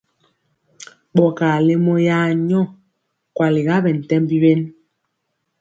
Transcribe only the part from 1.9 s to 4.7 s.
ya nyɔ, kwaliga ɓɛntɛmbi wen.